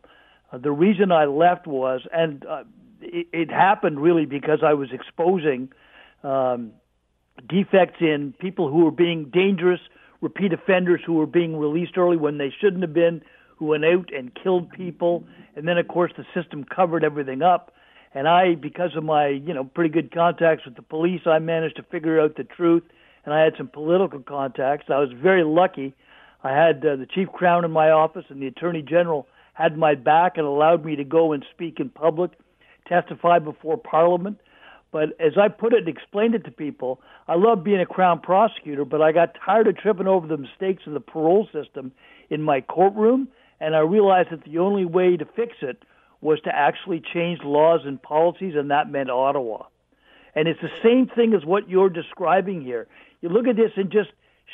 uh, 0.52 0.58
the 0.58 0.72
reason 0.72 1.12
I 1.12 1.26
left 1.26 1.68
was, 1.68 2.02
and 2.12 2.46
uh, 2.46 2.64
it, 3.02 3.28
it 3.34 3.52
happened 3.52 4.00
really 4.00 4.26
because 4.26 4.60
I 4.64 4.74
was 4.74 4.90
exposing 4.92 5.72
um, 6.24 6.72
defects 7.48 7.98
in 8.00 8.34
people 8.40 8.70
who 8.70 8.86
were 8.86 8.92
being 8.92 9.30
dangerous, 9.34 9.80
repeat 10.22 10.54
offenders 10.54 11.02
who 11.06 11.14
were 11.14 11.26
being 11.26 11.58
released 11.58 11.98
early 11.98 12.18
when 12.18 12.38
they 12.38 12.54
shouldn't 12.62 12.82
have 12.82 12.94
been, 12.94 13.22
who 13.58 13.66
went 13.66 13.86
out 13.86 14.14
and 14.14 14.32
killed 14.36 14.70
people, 14.72 15.26
and 15.56 15.68
then 15.68 15.78
of 15.78 15.88
course 15.88 16.12
the 16.18 16.26
system 16.34 16.64
covered 16.64 17.04
everything 17.04 17.42
up. 17.42 17.74
And 18.16 18.28
I, 18.28 18.56
because 18.56 18.96
of 18.96 19.04
my, 19.04 19.28
you 19.28 19.54
know, 19.54 19.64
pretty 19.64 19.90
good 19.90 20.14
contacts 20.14 20.66
with 20.66 20.76
the 20.76 20.84
police, 20.84 21.22
I 21.26 21.40
managed 21.40 21.78
to 21.78 21.84
figure 21.84 22.22
out 22.22 22.36
the 22.36 22.44
truth. 22.44 22.84
And 23.26 23.34
I 23.34 23.42
had 23.44 23.54
some 23.58 23.68
political 23.68 24.20
contacts. 24.20 24.86
I 24.90 25.00
was 25.00 25.12
very 25.14 25.44
lucky. 25.44 25.96
I 26.44 26.52
had 26.52 26.86
uh, 26.86 26.98
the 26.98 27.06
chief 27.06 27.30
crown 27.30 27.64
in 27.66 27.72
my 27.72 27.90
office, 27.90 28.26
and 28.30 28.42
the 28.42 28.48
attorney 28.48 28.82
general 28.82 29.28
had 29.54 29.78
my 29.78 29.96
back 29.96 30.38
and 30.38 30.46
allowed 30.46 30.84
me 30.84 30.96
to 30.98 31.04
go 31.04 31.32
and 31.32 31.46
speak 31.52 31.80
in 31.80 31.90
public, 31.90 32.32
testify 32.88 33.40
before 33.40 33.78
Parliament. 33.78 34.40
But 34.92 35.10
as 35.20 35.34
I 35.40 35.48
put 35.48 35.74
it 35.74 35.80
and 35.80 35.88
explained 35.88 36.36
it 36.36 36.46
to 36.46 36.52
people, 36.52 37.02
I 37.28 37.36
love 37.36 37.64
being 37.64 37.80
a 37.80 37.86
crown 37.86 38.20
prosecutor, 38.20 38.86
but 38.86 39.02
I 39.02 39.12
got 39.12 39.36
tired 39.44 39.68
of 39.68 39.78
tripping 39.78 40.08
over 40.08 40.28
the 40.28 40.38
mistakes 40.38 40.84
of 40.86 40.94
the 40.94 41.00
parole 41.00 41.48
system 41.52 41.92
in 42.30 42.42
my 42.42 42.62
courtroom, 42.62 43.28
and 43.60 43.76
I 43.76 43.80
realized 43.80 44.30
that 44.32 44.44
the 44.44 44.60
only 44.60 44.86
way 44.86 45.18
to 45.18 45.26
fix 45.26 45.56
it 45.62 45.84
was 46.22 46.40
to 46.42 46.56
actually 46.56 47.02
change 47.14 47.40
laws 47.44 47.82
and 47.86 48.02
policies, 48.02 48.54
and 48.56 48.70
that 48.72 48.90
meant 48.90 49.10
Ottawa. 49.10 49.64
And 50.36 50.48
it's 50.48 50.62
the 50.62 50.70
same 50.84 51.08
thing 51.08 51.34
as 51.34 51.46
what 51.46 51.70
you're 51.70 51.90
describing 51.90 52.62
here. 52.62 52.88
You 53.22 53.30
look 53.30 53.48
at 53.48 53.56
this 53.56 53.72
and 53.76 53.92
just 53.92 54.10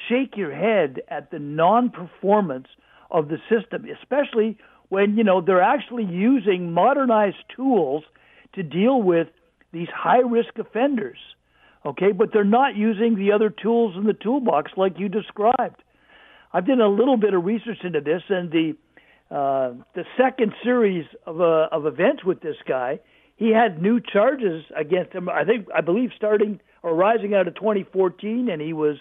shake 0.08 0.38
your 0.38 0.54
head 0.54 1.02
at 1.10 1.32
the 1.32 1.40
non-performance 1.40 2.68
of 3.12 3.28
the 3.28 3.38
system, 3.50 3.86
especially 4.02 4.58
when 4.90 5.18
you 5.18 5.24
know 5.24 5.42
they're 5.42 5.62
actually 5.62 6.06
using 6.06 6.74
modernized 6.74 7.44
tools 7.56 8.04
to 8.54 8.64
deal 8.64 9.02
with 9.02 9.28
these 9.72 9.88
high-risk 9.94 10.58
offenders. 10.58 11.18
Okay, 11.86 12.12
but 12.12 12.34
they're 12.34 12.44
not 12.44 12.76
using 12.76 13.16
the 13.16 13.32
other 13.32 13.50
tools 13.50 13.96
in 13.96 14.04
the 14.04 14.14
toolbox 14.14 14.72
like 14.76 15.00
you 15.00 15.08
described. 15.08 15.82
I've 16.52 16.68
done 16.68 16.82
a 16.82 16.90
little 16.90 17.16
bit 17.16 17.34
of 17.34 17.46
research 17.46 17.78
into 17.84 18.02
this, 18.02 18.22
and 18.30 18.52
the 18.52 18.76
uh, 19.32 19.74
the 19.94 20.06
second 20.18 20.54
series 20.64 21.06
of 21.26 21.40
uh, 21.40 21.68
of 21.72 21.86
events 21.86 22.24
with 22.26 22.42
this 22.42 22.58
guy, 22.68 23.00
he 23.38 23.52
had 23.52 23.82
new 23.82 24.02
charges 24.02 24.66
against 24.76 25.14
him. 25.14 25.30
I 25.30 25.46
think 25.46 25.68
I 25.74 25.82
believe 25.82 26.10
starting 26.18 26.60
or 26.82 26.96
rising 26.96 27.34
out 27.34 27.48
of 27.48 27.56
2014, 27.56 28.50
and 28.50 28.62
he 28.62 28.74
was 28.74 28.98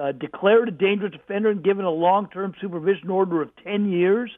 uh, 0.00 0.12
declared 0.12 0.68
a 0.68 0.72
dangerous 0.72 1.14
offender 1.14 1.50
and 1.50 1.62
given 1.62 1.84
a 1.84 1.90
long-term 1.90 2.54
supervision 2.60 3.10
order 3.10 3.42
of 3.42 3.50
10 3.64 3.90
years 3.90 4.30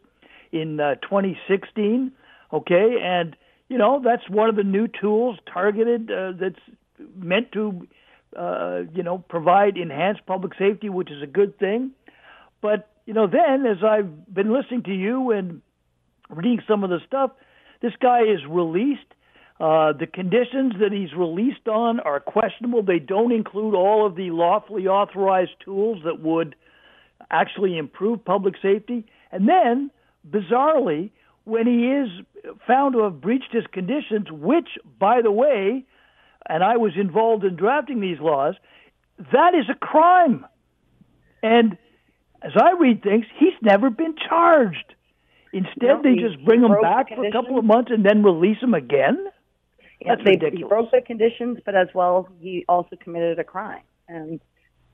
in 0.53 0.81
uh, 0.81 0.95
2016. 0.97 2.13
Okay, 2.53 2.97
and 3.03 3.37
you 3.69 3.79
know 3.79 4.03
that's 4.05 4.29
one 4.29 4.49
of 4.49 4.57
the 4.57 4.65
new 4.65 4.89
tools 4.89 5.39
targeted 5.53 6.11
uh, 6.11 6.33
that's 6.39 6.59
meant 7.15 7.53
to 7.53 7.87
uh, 8.37 8.81
you 8.93 9.03
know 9.03 9.19
provide 9.19 9.77
enhanced 9.77 10.27
public 10.27 10.53
safety, 10.59 10.89
which 10.89 11.11
is 11.11 11.23
a 11.23 11.27
good 11.27 11.59
thing. 11.59 11.93
But 12.61 12.89
you 13.07 13.15
know, 13.15 13.27
then 13.27 13.67
as 13.67 13.83
I've 13.85 14.33
been 14.33 14.53
listening 14.53 14.83
to 14.85 14.95
you 14.95 15.31
and 15.31 15.63
reading 16.29 16.61
some 16.69 16.85
of 16.85 16.91
the 16.91 16.99
stuff, 17.07 17.33
this 17.83 17.93
guy 18.01 18.23
is 18.23 18.41
released. 18.49 19.07
Uh, 19.61 19.93
the 19.93 20.07
conditions 20.07 20.73
that 20.81 20.91
he's 20.91 21.13
released 21.13 21.69
on 21.69 22.01
are 22.01 22.19
questionable. 22.19 22.83
They 22.83 22.99
don't 22.99 23.31
include 23.31 23.75
all 23.75 24.07
of 24.07 24.17
the 24.17 24.31
lawfully 24.31 24.87
authorized 24.87 25.51
tools 25.63 25.99
that 26.05 26.21
would 26.21 26.57
actually 27.31 27.77
improve 27.77 28.25
public 28.25 28.55
safety. 28.63 29.07
And 29.31 29.47
then, 29.47 29.91
bizarrely, 30.29 31.11
when 31.45 31.67
he 31.67 31.89
is 31.89 32.55
found 32.67 32.95
to 32.95 33.03
have 33.03 33.21
breached 33.21 33.53
his 33.53 33.65
conditions, 33.71 34.29
which, 34.31 34.69
by 34.99 35.21
the 35.21 35.31
way, 35.31 35.85
and 36.49 36.65
I 36.65 36.79
was 36.79 36.93
involved 36.99 37.45
in 37.45 37.57
drafting 37.57 38.01
these 38.01 38.19
laws, 38.19 38.55
that 39.19 39.55
is 39.55 39.67
a 39.71 39.75
crime. 39.75 40.47
And 41.43 41.77
as 42.43 42.53
I 42.57 42.73
read 42.81 43.03
things, 43.03 43.27
he's 43.39 43.53
never 43.61 43.91
been 43.91 44.15
charged. 44.27 44.95
Instead, 45.53 45.83
no, 45.83 46.03
they 46.03 46.15
just 46.15 46.43
bring 46.47 46.63
him 46.63 46.81
back 46.81 47.09
for 47.09 47.27
a 47.27 47.33
couple 47.33 47.59
of 47.59 47.65
months 47.65 47.91
and 47.93 48.07
then 48.07 48.23
release 48.23 48.59
him 48.63 48.73
again. 48.73 49.27
That's 50.07 50.23
they, 50.25 50.33
ridiculous. 50.33 50.59
He 50.59 50.69
broke 50.69 50.91
the 50.91 51.01
conditions, 51.01 51.59
but 51.65 51.75
as 51.75 51.89
well, 51.95 52.29
he 52.41 52.65
also 52.69 52.97
committed 52.97 53.39
a 53.39 53.45
crime 53.45 53.83
and 54.09 54.41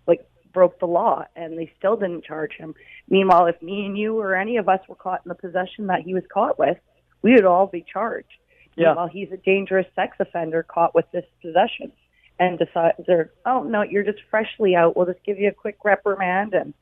like 0.06 0.28
broke 0.52 0.78
the 0.80 0.86
law, 0.86 1.25
and 1.36 1.58
they 1.58 1.72
still 1.78 1.96
didn't 1.96 2.25
charge 2.25 2.52
him. 2.58 2.75
Meanwhile, 3.08 3.46
if 3.46 3.60
me 3.62 3.86
and 3.86 3.96
you 3.98 4.18
or 4.18 4.34
any 4.34 4.56
of 4.56 4.68
us 4.68 4.80
were 4.88 4.96
caught 4.96 5.22
in 5.25 5.28
the 5.28 5.34
possession 5.34 5.86
that 5.88 6.00
he 6.00 6.14
was 6.14 6.25
caught 6.32 6.58
with, 6.58 6.78
we 7.22 7.34
would 7.34 7.44
all 7.44 7.66
be 7.66 7.84
charged. 7.90 8.28
Yeah. 8.76 8.88
Meanwhile, 8.88 9.08
he's 9.08 9.32
a 9.32 9.36
dangerous 9.38 9.86
sex 9.94 10.16
offender 10.20 10.62
caught 10.62 10.94
with 10.94 11.06
this 11.12 11.25
possession, 11.40 11.92
and 12.38 12.58
decides, 12.58 12.98
"They're 13.06 13.30
oh 13.44 13.62
no, 13.62 13.82
you're 13.82 14.04
just 14.04 14.22
freshly 14.30 14.75
out. 14.75 14.96
We'll 14.96 15.06
just 15.06 15.25
give 15.25 15.38
you 15.38 15.48
a 15.48 15.52
quick 15.52 15.78
reprimand 15.84 16.54
and." 16.54 16.75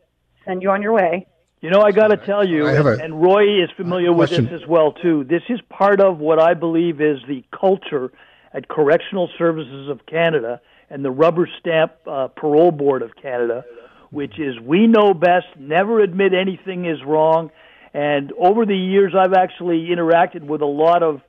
send 0.45 0.62
you 0.62 0.71
on 0.71 0.83
your 0.83 0.93
way. 0.93 1.26
You 1.64 1.71
know, 1.71 1.80
I 1.80 1.92
got 1.92 2.09
to 2.09 2.18
tell 2.18 2.47
you, 2.47 2.66
a, 2.66 2.99
and 2.99 3.23
Roy 3.23 3.64
is 3.64 3.71
familiar 3.75 4.12
with 4.12 4.28
this 4.28 4.52
as 4.52 4.68
well 4.68 4.92
too. 4.92 5.25
This 5.25 5.40
is 5.49 5.59
part 5.71 5.99
of 5.99 6.18
what 6.18 6.38
I 6.38 6.52
believe 6.52 7.00
is 7.00 7.21
the 7.26 7.42
culture 7.59 8.12
at 8.52 8.68
Correctional 8.68 9.30
Services 9.38 9.88
of 9.88 10.04
Canada 10.04 10.61
and 10.90 11.02
the 11.02 11.11
rubber 11.11 11.49
stamp 11.61 11.92
uh, 12.06 12.28
Parole 12.28 12.71
Board 12.71 13.00
of 13.00 13.16
Canada, 13.16 13.64
which 14.11 14.38
is 14.38 14.61
we 14.61 14.87
know 14.87 15.14
best, 15.14 15.47
never 15.59 16.00
admit 16.00 16.35
anything 16.35 16.85
is 16.85 16.99
wrong. 17.02 17.50
And 17.94 18.30
over 18.35 18.66
the 18.66 18.76
years, 18.76 19.14
I've 19.18 19.33
actually 19.33 19.87
interacted 19.88 20.42
with 20.42 20.61
a 20.61 20.66
lot 20.66 21.02
of 21.02 21.23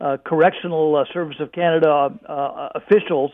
uh, 0.00 0.16
Correctional 0.24 0.96
uh, 0.96 1.04
Service 1.12 1.36
of 1.38 1.52
Canada 1.52 2.18
uh, 2.26 2.68
officials, 2.76 3.30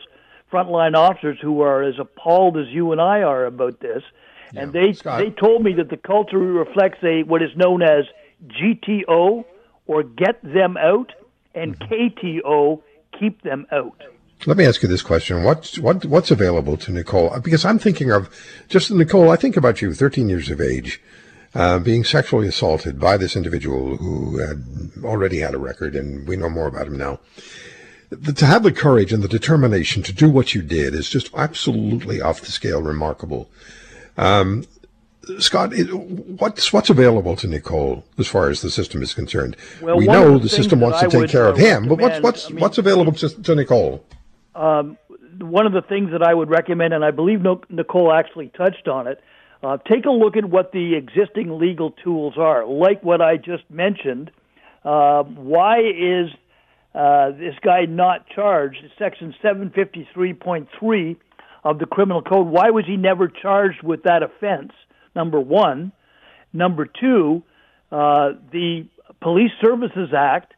frontline 0.52 0.96
officers, 0.96 1.38
who 1.40 1.60
are 1.60 1.84
as 1.84 1.94
appalled 2.00 2.56
as 2.56 2.66
you 2.70 2.90
and 2.90 3.00
I 3.00 3.22
are 3.22 3.46
about 3.46 3.78
this 3.78 4.02
and 4.54 4.72
they 4.72 4.92
Scott. 4.92 5.20
they 5.20 5.30
told 5.30 5.62
me 5.62 5.72
that 5.74 5.90
the 5.90 5.96
culture 5.96 6.38
reflects 6.38 6.98
a 7.02 7.22
what 7.24 7.42
is 7.42 7.50
known 7.56 7.82
as 7.82 8.04
GTO 8.46 9.44
or 9.86 10.02
get 10.02 10.40
them 10.42 10.76
out, 10.76 11.12
and 11.54 11.78
mm-hmm. 11.78 11.92
KTO 11.92 12.82
keep 13.18 13.42
them 13.42 13.66
out. 13.72 14.02
Let 14.46 14.56
me 14.56 14.64
ask 14.64 14.82
you 14.82 14.88
this 14.88 15.02
question: 15.02 15.42
What's 15.42 15.78
what 15.78 16.04
what's 16.04 16.30
available 16.30 16.76
to 16.78 16.92
Nicole? 16.92 17.38
Because 17.40 17.64
I'm 17.64 17.78
thinking 17.78 18.10
of 18.10 18.28
just 18.68 18.90
Nicole. 18.90 19.30
I 19.30 19.36
think 19.36 19.56
about 19.56 19.82
you, 19.82 19.92
13 19.92 20.28
years 20.28 20.48
of 20.48 20.60
age, 20.60 21.02
uh, 21.54 21.80
being 21.80 22.04
sexually 22.04 22.46
assaulted 22.46 23.00
by 23.00 23.16
this 23.16 23.34
individual 23.34 23.96
who 23.96 24.38
had 24.38 24.62
already 25.02 25.38
had 25.38 25.54
a 25.54 25.58
record, 25.58 25.96
and 25.96 26.28
we 26.28 26.36
know 26.36 26.48
more 26.48 26.68
about 26.68 26.86
him 26.86 26.96
now. 26.96 27.18
To 28.36 28.46
have 28.46 28.62
the 28.62 28.72
courage 28.72 29.12
and 29.12 29.22
the 29.22 29.28
determination 29.28 30.02
to 30.04 30.12
do 30.12 30.30
what 30.30 30.54
you 30.54 30.62
did 30.62 30.94
is 30.94 31.10
just 31.10 31.30
absolutely 31.34 32.22
off 32.22 32.40
the 32.40 32.52
scale 32.52 32.80
remarkable. 32.80 33.50
Um, 34.18 34.64
Scott, 35.38 35.72
what's 35.76 36.72
what's 36.72 36.90
available 36.90 37.36
to 37.36 37.46
Nicole 37.46 38.04
as 38.18 38.26
far 38.26 38.48
as 38.48 38.62
the 38.62 38.70
system 38.70 39.02
is 39.02 39.14
concerned? 39.14 39.56
Well, 39.80 39.96
we 39.96 40.06
know 40.06 40.32
the, 40.34 40.44
the 40.44 40.48
system 40.48 40.80
wants 40.80 41.00
to 41.00 41.08
take 41.08 41.30
care 41.30 41.48
of 41.48 41.56
him, 41.56 41.86
but 41.88 41.98
what's 42.00 42.20
what's 42.20 42.46
I 42.46 42.50
mean, 42.50 42.60
what's 42.60 42.78
available 42.78 43.12
to, 43.12 43.42
to 43.42 43.54
Nicole? 43.54 44.04
Um, 44.54 44.98
one 45.38 45.66
of 45.66 45.72
the 45.72 45.82
things 45.82 46.10
that 46.12 46.22
I 46.22 46.34
would 46.34 46.50
recommend, 46.50 46.94
and 46.94 47.04
I 47.04 47.10
believe 47.10 47.40
Nicole 47.68 48.12
actually 48.12 48.48
touched 48.48 48.88
on 48.88 49.06
it, 49.06 49.22
uh, 49.62 49.76
take 49.88 50.06
a 50.06 50.10
look 50.10 50.36
at 50.36 50.46
what 50.46 50.72
the 50.72 50.94
existing 50.96 51.58
legal 51.58 51.90
tools 51.90 52.34
are. 52.38 52.66
Like 52.66 53.04
what 53.04 53.20
I 53.20 53.36
just 53.36 53.70
mentioned, 53.70 54.30
uh, 54.84 55.22
why 55.22 55.80
is 55.80 56.30
uh, 56.94 57.30
this 57.32 57.54
guy 57.62 57.84
not 57.84 58.26
charged? 58.28 58.78
Section 58.98 59.34
753.3 59.44 61.16
of 61.64 61.78
the 61.78 61.86
criminal 61.86 62.22
code. 62.22 62.46
Why 62.46 62.70
was 62.70 62.84
he 62.86 62.96
never 62.96 63.28
charged 63.28 63.82
with 63.82 64.04
that 64.04 64.22
offense? 64.22 64.72
Number 65.14 65.40
one. 65.40 65.92
Number 66.52 66.86
two, 66.86 67.42
uh, 67.92 68.30
the 68.52 68.86
Police 69.20 69.50
Services 69.62 70.10
Act 70.16 70.54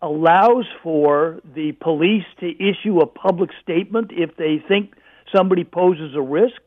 allows 0.00 0.64
for 0.82 1.40
the 1.54 1.72
police 1.72 2.24
to 2.40 2.48
issue 2.48 3.00
a 3.00 3.06
public 3.06 3.50
statement 3.62 4.12
if 4.12 4.36
they 4.36 4.62
think 4.66 4.94
somebody 5.34 5.64
poses 5.64 6.14
a 6.14 6.22
risk. 6.22 6.60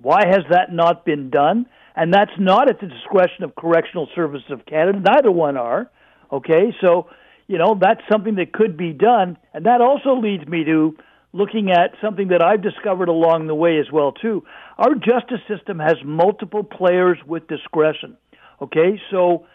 Why 0.00 0.26
has 0.26 0.42
that 0.50 0.72
not 0.72 1.04
been 1.04 1.30
done? 1.30 1.66
and 1.96 2.12
that's 2.12 2.32
not 2.38 2.68
at 2.68 2.80
the 2.80 2.86
discretion 2.86 3.42
of 3.42 3.56
Correctional 3.56 4.06
Services 4.14 4.50
of 4.50 4.66
Canada. 4.66 5.00
Neither 5.00 5.32
one 5.32 5.56
are. 5.56 5.90
Okay, 6.30 6.74
so 6.80 7.08
you 7.48 7.58
know 7.58 7.76
that's 7.80 8.02
something 8.12 8.36
that 8.36 8.52
could 8.52 8.76
be 8.76 8.92
done, 8.92 9.38
and 9.54 9.64
that 9.66 9.80
also 9.80 10.20
leads 10.20 10.46
me 10.46 10.64
to 10.64 10.96
looking 11.36 11.70
at 11.70 11.92
something 12.00 12.28
that 12.28 12.42
I've 12.42 12.62
discovered 12.62 13.08
along 13.08 13.46
the 13.46 13.54
way 13.54 13.78
as 13.78 13.92
well 13.92 14.12
too. 14.12 14.44
Our 14.78 14.94
justice 14.94 15.40
system 15.46 15.78
has 15.78 15.96
multiple 16.04 16.64
players 16.64 17.18
with 17.26 17.46
discretion. 17.46 18.16
Okay, 18.62 19.00
so 19.10 19.46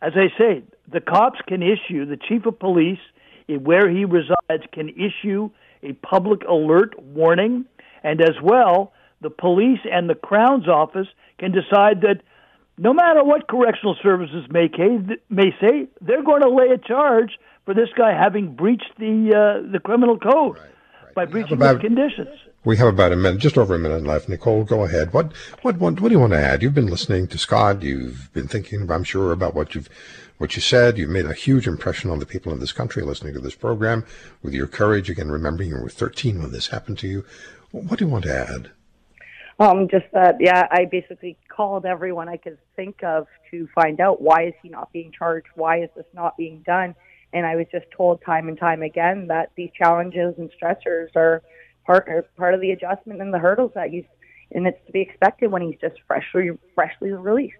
as 0.00 0.12
I 0.16 0.28
say, 0.38 0.62
the 0.90 1.00
cops 1.00 1.38
can 1.46 1.62
issue 1.62 2.06
the 2.06 2.16
chief 2.16 2.46
of 2.46 2.58
police 2.58 2.98
where 3.48 3.88
he 3.88 4.04
resides 4.04 4.64
can 4.72 4.88
issue 4.88 5.50
a 5.82 5.92
public 5.92 6.42
alert 6.44 7.00
warning, 7.00 7.66
and 8.02 8.20
as 8.20 8.40
well, 8.42 8.92
the 9.20 9.30
police 9.30 9.80
and 9.90 10.08
the 10.08 10.14
Crown's 10.14 10.68
office 10.68 11.06
can 11.38 11.52
decide 11.52 12.00
that 12.00 12.22
no 12.78 12.92
matter 12.92 13.22
what 13.22 13.48
correctional 13.48 13.96
services 14.02 14.46
may, 14.50 14.68
may 15.30 15.54
say, 15.60 15.86
they're 16.00 16.24
going 16.24 16.42
to 16.42 16.50
lay 16.50 16.68
a 16.68 16.78
charge 16.78 17.38
for 17.64 17.74
this 17.74 17.88
guy 17.96 18.12
having 18.12 18.54
breached 18.54 18.92
the 18.98 19.32
uh, 19.32 19.72
the 19.72 19.80
criminal 19.80 20.18
code 20.18 20.56
right. 20.56 20.70
By 21.16 21.24
breaching 21.24 21.54
about, 21.54 21.76
the 21.76 21.80
conditions. 21.80 22.28
We 22.64 22.76
have 22.76 22.88
about 22.88 23.10
a 23.10 23.16
minute, 23.16 23.40
just 23.40 23.58
over 23.58 23.74
a 23.74 23.78
minute 23.78 24.04
left. 24.04 24.28
Nicole, 24.28 24.62
go 24.62 24.84
ahead. 24.84 25.12
What, 25.12 25.32
what, 25.62 25.78
what, 25.78 25.98
what 25.98 26.08
do 26.08 26.14
you 26.14 26.20
want 26.20 26.34
to 26.34 26.38
add? 26.38 26.62
You've 26.62 26.74
been 26.74 26.86
listening 26.86 27.26
to 27.28 27.38
Scott. 27.38 27.82
You've 27.82 28.32
been 28.34 28.46
thinking, 28.46 28.88
I'm 28.88 29.02
sure, 29.02 29.32
about 29.32 29.54
what 29.54 29.74
you've 29.74 29.88
what 30.38 30.54
you 30.54 30.60
said. 30.60 30.98
You've 30.98 31.08
made 31.08 31.24
a 31.24 31.32
huge 31.32 31.66
impression 31.66 32.10
on 32.10 32.18
the 32.18 32.26
people 32.26 32.52
in 32.52 32.60
this 32.60 32.72
country 32.72 33.02
listening 33.02 33.32
to 33.32 33.40
this 33.40 33.54
program 33.54 34.04
with 34.42 34.52
your 34.52 34.66
courage. 34.66 35.08
Again, 35.08 35.30
remembering 35.30 35.70
you 35.70 35.80
were 35.80 35.88
13 35.88 36.42
when 36.42 36.52
this 36.52 36.66
happened 36.66 36.98
to 36.98 37.08
you. 37.08 37.24
What 37.70 37.98
do 37.98 38.04
you 38.04 38.10
want 38.10 38.24
to 38.24 38.36
add? 38.36 38.70
Um, 39.58 39.88
just 39.88 40.04
that, 40.12 40.36
yeah, 40.38 40.68
I 40.70 40.84
basically 40.84 41.38
called 41.48 41.86
everyone 41.86 42.28
I 42.28 42.36
could 42.36 42.58
think 42.76 43.02
of 43.02 43.26
to 43.50 43.66
find 43.74 44.00
out 44.00 44.20
why 44.20 44.48
is 44.48 44.54
he 44.62 44.68
not 44.68 44.92
being 44.92 45.10
charged? 45.10 45.48
Why 45.54 45.82
is 45.82 45.88
this 45.96 46.04
not 46.12 46.36
being 46.36 46.62
done? 46.66 46.94
And 47.36 47.44
I 47.44 47.54
was 47.54 47.66
just 47.70 47.84
told 47.94 48.22
time 48.22 48.48
and 48.48 48.58
time 48.58 48.80
again 48.80 49.26
that 49.26 49.50
these 49.56 49.68
challenges 49.76 50.36
and 50.38 50.50
stressors 50.58 51.14
are 51.14 51.42
part 51.84 52.08
are 52.08 52.24
part 52.38 52.54
of 52.54 52.62
the 52.62 52.70
adjustment 52.70 53.20
and 53.20 53.32
the 53.32 53.38
hurdles 53.38 53.72
that 53.74 53.92
you, 53.92 54.06
and 54.52 54.66
it's 54.66 54.78
to 54.86 54.92
be 54.92 55.02
expected 55.02 55.52
when 55.52 55.60
he's 55.60 55.78
just 55.78 55.96
freshly 56.06 56.52
freshly 56.74 57.12
released. 57.12 57.58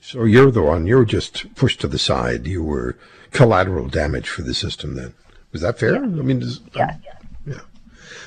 So 0.00 0.24
you're 0.24 0.50
the 0.50 0.62
one, 0.62 0.88
you're 0.88 1.04
just 1.04 1.54
pushed 1.54 1.80
to 1.82 1.86
the 1.86 2.00
side. 2.00 2.48
You 2.48 2.64
were 2.64 2.96
collateral 3.30 3.86
damage 3.86 4.28
for 4.28 4.42
the 4.42 4.54
system 4.54 4.96
then. 4.96 5.14
Was 5.52 5.60
that 5.60 5.78
fair? 5.78 5.92
Yeah. 5.92 6.00
I 6.00 6.22
mean, 6.22 6.40
does, 6.40 6.60
yeah. 6.74 6.96
yeah. 7.46 7.60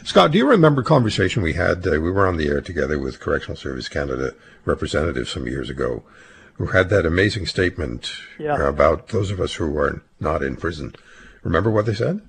Scott, 0.05 0.32
do 0.32 0.38
you 0.38 0.48
remember 0.48 0.79
a 0.79 0.86
conversation 0.86 1.43
we 1.43 1.53
had? 1.55 1.86
Uh, 1.86 1.91
we 1.91 2.10
were 2.10 2.25
on 2.25 2.38
the 2.38 2.48
air 2.48 2.62
together 2.62 2.98
with 2.98 3.20
Correctional 3.20 3.58
Service 3.58 3.89
Canada 3.89 4.34
representatives 4.63 5.29
some 5.29 5.46
years 5.46 5.70
ago 5.70 6.03
who 6.54 6.68
had 6.68 6.90
that 6.90 7.06
amazing 7.06 7.46
statement 7.46 8.12
yeah. 8.40 8.68
about 8.68 9.10
those 9.10 9.32
of 9.32 9.40
us 9.40 9.56
who 9.56 9.78
are 9.78 10.04
not 10.20 10.44
in 10.44 10.56
prison. 10.56 10.96
Remember 11.44 11.70
what 11.70 11.86
they 11.86 11.94
said? 11.94 12.22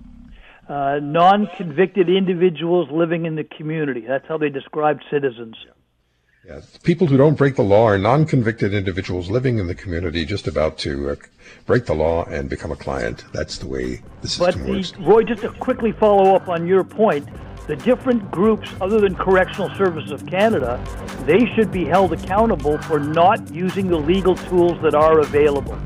Uh, 0.68 0.98
non-convicted 1.02 2.08
individuals 2.08 2.88
living 2.90 3.26
in 3.26 3.34
the 3.34 3.44
community. 3.44 4.04
That's 4.06 4.26
how 4.26 4.38
they 4.38 4.48
described 4.48 5.04
citizens. 5.10 5.56
Yeah, 6.46 6.60
people 6.82 7.06
who 7.06 7.16
don't 7.16 7.36
break 7.36 7.56
the 7.56 7.62
law 7.62 7.86
are 7.86 7.96
non-convicted 7.96 8.74
individuals 8.74 9.30
living 9.30 9.58
in 9.58 9.66
the 9.66 9.74
community, 9.74 10.26
just 10.26 10.46
about 10.46 10.76
to 10.78 11.10
uh, 11.10 11.16
break 11.64 11.86
the 11.86 11.94
law 11.94 12.24
and 12.24 12.50
become 12.50 12.70
a 12.70 12.76
client. 12.76 13.24
That's 13.32 13.56
the 13.58 13.66
way 13.66 14.02
the 14.20 14.28
system 14.28 14.60
but 14.60 14.66
the, 14.66 14.72
works. 14.72 14.92
Roy, 14.98 15.22
just 15.22 15.42
to 15.42 15.50
quickly 15.50 15.92
follow 15.92 16.34
up 16.34 16.48
on 16.48 16.66
your 16.66 16.84
point, 16.84 17.26
the 17.66 17.76
different 17.76 18.30
groups, 18.30 18.68
other 18.80 19.00
than 19.00 19.14
Correctional 19.14 19.74
Services 19.76 20.10
of 20.10 20.26
Canada, 20.26 20.82
they 21.24 21.46
should 21.54 21.72
be 21.72 21.84
held 21.84 22.12
accountable 22.12 22.78
for 22.78 23.00
not 23.00 23.52
using 23.52 23.88
the 23.88 23.96
legal 23.96 24.34
tools 24.34 24.80
that 24.82 24.94
are 24.94 25.20
available. 25.20 25.78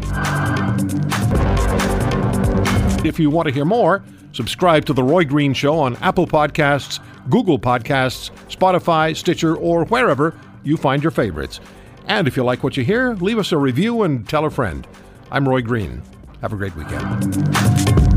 If 3.06 3.18
you 3.18 3.30
want 3.30 3.46
to 3.46 3.54
hear 3.54 3.64
more, 3.64 4.02
subscribe 4.32 4.84
to 4.86 4.92
The 4.92 5.04
Roy 5.04 5.24
Green 5.24 5.54
Show 5.54 5.78
on 5.78 5.96
Apple 5.96 6.26
Podcasts, 6.26 6.98
Google 7.30 7.58
Podcasts, 7.58 8.30
Spotify, 8.48 9.16
Stitcher, 9.16 9.56
or 9.56 9.84
wherever 9.84 10.34
you 10.64 10.76
find 10.76 11.02
your 11.02 11.12
favorites. 11.12 11.60
And 12.06 12.26
if 12.26 12.36
you 12.36 12.42
like 12.42 12.64
what 12.64 12.76
you 12.76 12.84
hear, 12.84 13.14
leave 13.14 13.38
us 13.38 13.52
a 13.52 13.56
review 13.56 14.02
and 14.02 14.28
tell 14.28 14.44
a 14.44 14.50
friend. 14.50 14.86
I'm 15.30 15.48
Roy 15.48 15.62
Green. 15.62 16.02
Have 16.40 16.52
a 16.52 16.56
great 16.56 16.74
weekend. 16.74 18.07